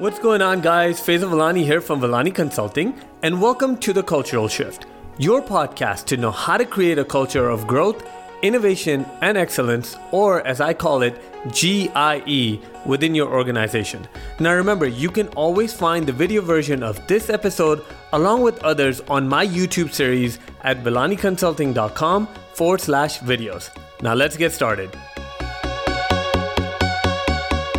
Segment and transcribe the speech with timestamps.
[0.00, 1.00] What's going on, guys?
[1.00, 4.86] Faisal Velani here from Velani Consulting, and welcome to The Cultural Shift,
[5.18, 8.06] your podcast to know how to create a culture of growth,
[8.42, 11.20] innovation, and excellence, or as I call it,
[11.52, 14.06] GIE, within your organization.
[14.38, 19.00] Now, remember, you can always find the video version of this episode along with others
[19.08, 23.76] on my YouTube series at velaniconsulting.com forward slash videos.
[24.00, 24.96] Now, let's get started.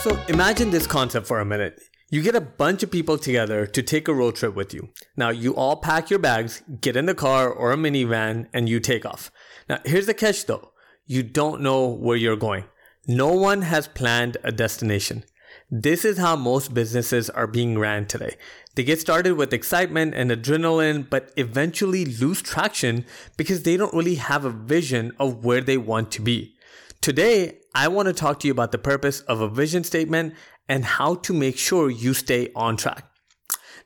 [0.00, 1.80] So, imagine this concept for a minute.
[2.12, 4.88] You get a bunch of people together to take a road trip with you.
[5.16, 8.80] Now, you all pack your bags, get in the car or a minivan, and you
[8.80, 9.30] take off.
[9.68, 10.72] Now, here's the catch though
[11.06, 12.64] you don't know where you're going.
[13.06, 15.22] No one has planned a destination.
[15.70, 18.36] This is how most businesses are being ran today.
[18.74, 24.16] They get started with excitement and adrenaline, but eventually lose traction because they don't really
[24.16, 26.56] have a vision of where they want to be.
[27.00, 30.34] Today, I want to talk to you about the purpose of a vision statement
[30.68, 33.04] and how to make sure you stay on track.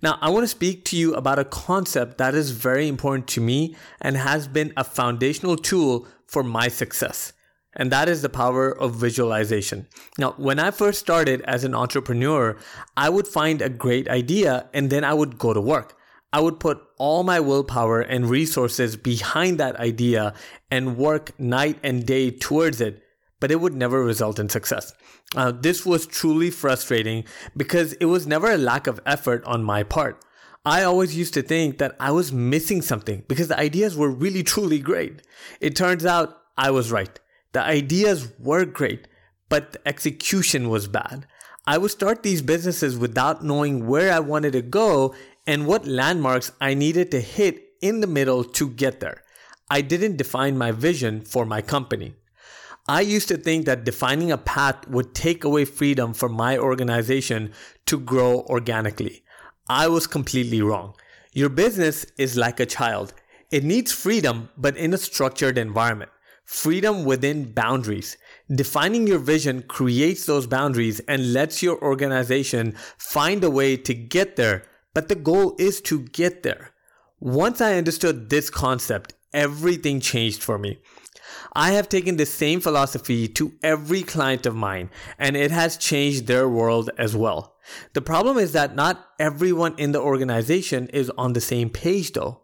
[0.02, 3.40] Now, I want to speak to you about a concept that is very important to
[3.40, 7.32] me and has been a foundational tool for my success.
[7.76, 9.86] And that is the power of visualization.
[10.16, 12.56] Now, when I first started as an entrepreneur,
[12.96, 15.96] I would find a great idea and then I would go to work.
[16.32, 20.34] I would put all my willpower and resources behind that idea
[20.70, 23.03] and work night and day towards it
[23.40, 24.92] but it would never result in success.
[25.36, 27.24] Uh, this was truly frustrating
[27.56, 30.24] because it was never a lack of effort on my part.
[30.64, 34.42] I always used to think that I was missing something because the ideas were really
[34.42, 35.20] truly great.
[35.60, 37.20] It turns out I was right.
[37.52, 39.06] The ideas were great,
[39.48, 41.26] but the execution was bad.
[41.66, 45.14] I would start these businesses without knowing where I wanted to go
[45.46, 49.22] and what landmarks I needed to hit in the middle to get there.
[49.70, 52.14] I didn't define my vision for my company.
[52.86, 57.52] I used to think that defining a path would take away freedom for my organization
[57.86, 59.22] to grow organically.
[59.70, 60.94] I was completely wrong.
[61.32, 63.14] Your business is like a child.
[63.50, 66.10] It needs freedom, but in a structured environment.
[66.44, 68.18] Freedom within boundaries.
[68.54, 74.36] Defining your vision creates those boundaries and lets your organization find a way to get
[74.36, 74.64] there.
[74.92, 76.72] But the goal is to get there.
[77.18, 80.80] Once I understood this concept, everything changed for me.
[81.52, 86.26] I have taken the same philosophy to every client of mine, and it has changed
[86.26, 87.54] their world as well.
[87.92, 92.42] The problem is that not everyone in the organization is on the same page though.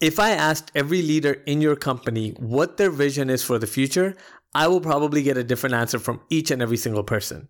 [0.00, 4.14] If I asked every leader in your company what their vision is for the future,
[4.54, 7.48] I will probably get a different answer from each and every single person.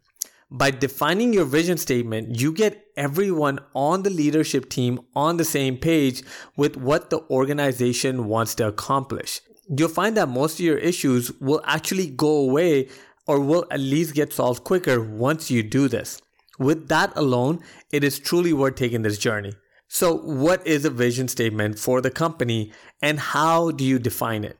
[0.50, 5.76] By defining your vision statement, you get everyone on the leadership team on the same
[5.76, 6.22] page
[6.56, 11.62] with what the organization wants to accomplish you'll find that most of your issues will
[11.64, 12.88] actually go away
[13.26, 16.20] or will at least get solved quicker once you do this.
[16.58, 17.60] With that alone,
[17.90, 19.52] it is truly worth taking this journey.
[19.88, 22.72] So, what is a vision statement for the company
[23.02, 24.58] and how do you define it?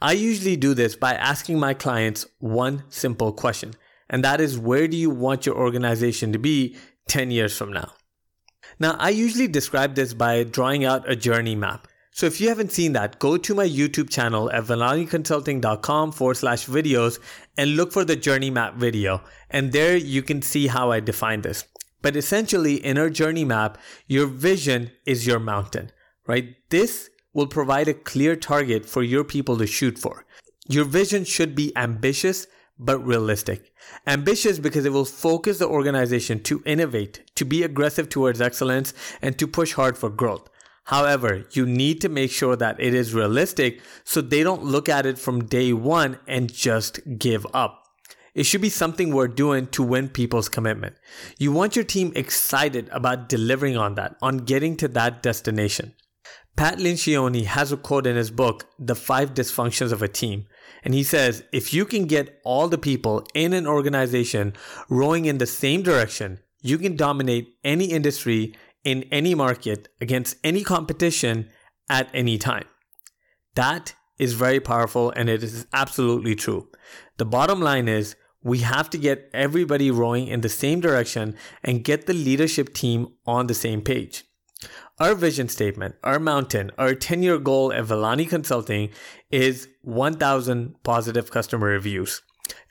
[0.00, 3.74] I usually do this by asking my clients one simple question,
[4.08, 6.76] and that is where do you want your organization to be
[7.08, 7.92] 10 years from now?
[8.78, 11.86] Now, I usually describe this by drawing out a journey map.
[12.12, 16.66] So if you haven't seen that, go to my YouTube channel at velaniconsulting.com forward slash
[16.66, 17.18] videos
[17.56, 19.22] and look for the journey map video.
[19.48, 21.64] And there you can see how I define this.
[22.02, 25.92] But essentially in our journey map, your vision is your mountain,
[26.26, 26.56] right?
[26.70, 30.24] This will provide a clear target for your people to shoot for.
[30.68, 32.46] Your vision should be ambitious,
[32.78, 33.72] but realistic.
[34.06, 39.38] Ambitious because it will focus the organization to innovate, to be aggressive towards excellence, and
[39.38, 40.48] to push hard for growth.
[40.84, 45.06] However, you need to make sure that it is realistic so they don't look at
[45.06, 47.84] it from day one and just give up.
[48.34, 50.96] It should be something we're doing to win people's commitment.
[51.38, 55.94] You want your team excited about delivering on that, on getting to that destination.
[56.56, 60.46] Pat Lencioni has a quote in his book, The Five Dysfunctions of a Team.
[60.84, 64.54] And he says, if you can get all the people in an organization
[64.88, 68.54] rowing in the same direction, you can dominate any industry
[68.84, 71.48] in any market against any competition
[71.88, 72.66] at any time.
[73.54, 76.68] That is very powerful and it is absolutely true.
[77.16, 81.84] The bottom line is we have to get everybody rowing in the same direction and
[81.84, 84.24] get the leadership team on the same page.
[84.98, 88.90] Our vision statement, our mountain, our 10 year goal at Velani Consulting
[89.30, 92.22] is 1,000 positive customer reviews.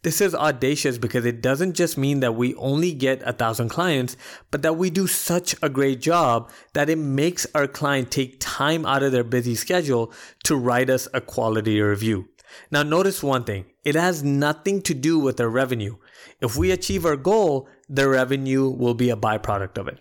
[0.04, 4.16] This is audacious because it doesn't just mean that we only get a thousand clients,
[4.52, 8.86] but that we do such a great job that it makes our client take time
[8.86, 12.30] out of their busy schedule to write us a quality review.
[12.72, 15.98] Now, notice one thing it has nothing to do with our revenue.
[16.42, 20.00] If we achieve our goal, the revenue will be a byproduct of it.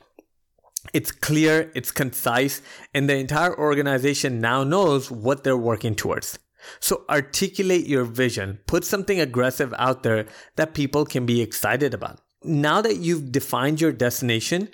[0.92, 2.62] It's clear, it's concise,
[2.94, 6.38] and the entire organization now knows what they're working towards.
[6.80, 10.26] So articulate your vision, put something aggressive out there
[10.56, 12.20] that people can be excited about.
[12.42, 14.68] Now that you've defined your destination,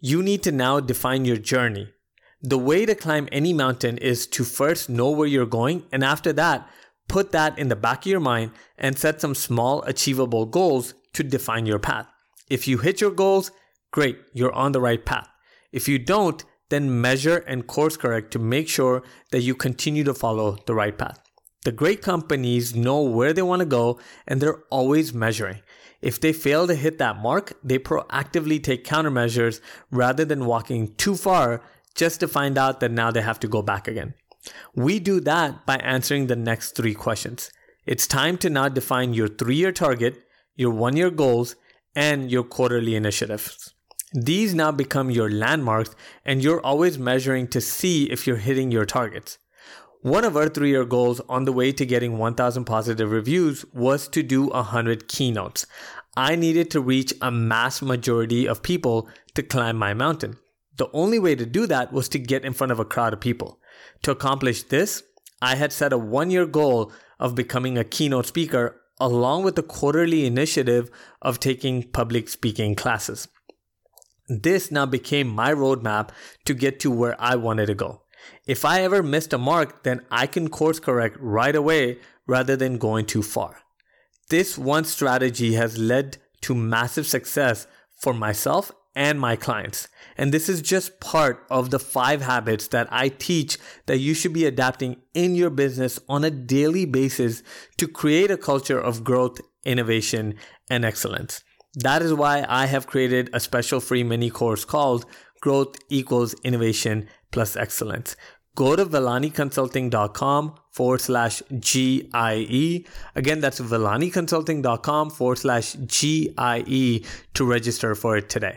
[0.00, 1.88] you need to now define your journey.
[2.42, 6.32] The way to climb any mountain is to first know where you're going, and after
[6.34, 6.68] that,
[7.08, 11.22] put that in the back of your mind and set some small, achievable goals to
[11.22, 12.06] define your path.
[12.50, 13.50] If you hit your goals,
[13.90, 15.28] great, you're on the right path.
[15.72, 20.14] If you don't, then measure and course correct to make sure that you continue to
[20.14, 21.20] follow the right path.
[21.66, 25.62] The great companies know where they want to go and they're always measuring.
[26.00, 29.60] If they fail to hit that mark, they proactively take countermeasures
[29.90, 31.64] rather than walking too far
[31.96, 34.14] just to find out that now they have to go back again.
[34.76, 37.50] We do that by answering the next three questions.
[37.84, 40.22] It's time to now define your three year target,
[40.54, 41.56] your one year goals,
[41.96, 43.74] and your quarterly initiatives.
[44.12, 48.86] These now become your landmarks, and you're always measuring to see if you're hitting your
[48.86, 49.38] targets.
[50.06, 54.06] One of our three year goals on the way to getting 1,000 positive reviews was
[54.10, 55.66] to do 100 keynotes.
[56.16, 60.36] I needed to reach a mass majority of people to climb my mountain.
[60.76, 63.20] The only way to do that was to get in front of a crowd of
[63.20, 63.58] people.
[64.02, 65.02] To accomplish this,
[65.42, 69.64] I had set a one year goal of becoming a keynote speaker along with the
[69.64, 70.88] quarterly initiative
[71.20, 73.26] of taking public speaking classes.
[74.28, 76.10] This now became my roadmap
[76.44, 78.02] to get to where I wanted to go.
[78.46, 82.78] If I ever missed a mark, then I can course correct right away rather than
[82.78, 83.62] going too far.
[84.28, 87.66] This one strategy has led to massive success
[88.00, 89.88] for myself and my clients.
[90.16, 94.32] And this is just part of the five habits that I teach that you should
[94.32, 97.42] be adapting in your business on a daily basis
[97.76, 100.34] to create a culture of growth, innovation,
[100.70, 101.42] and excellence.
[101.74, 105.04] That is why I have created a special free mini course called
[105.46, 108.16] Growth Equals Innovation Plus Excellence.
[108.56, 112.84] Go to velaniconsulting.com forward slash GIE.
[113.14, 117.04] Again, that's velaniconsulting.com forward slash GIE
[117.34, 118.56] to register for it today.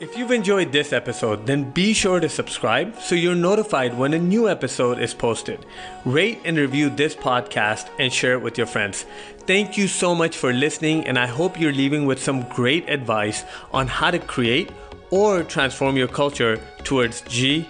[0.00, 4.18] If you've enjoyed this episode, then be sure to subscribe so you're notified when a
[4.18, 5.64] new episode is posted.
[6.04, 9.06] Rate and review this podcast and share it with your friends.
[9.46, 13.44] Thank you so much for listening, and I hope you're leaving with some great advice
[13.70, 14.72] on how to create
[15.12, 17.66] or transform your culture towards GIE.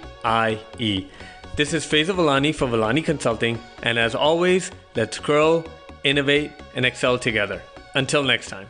[1.56, 5.64] This is Faiza Velani for Velani Consulting, and as always, let's grow,
[6.04, 7.60] innovate, and excel together.
[7.94, 8.68] Until next time.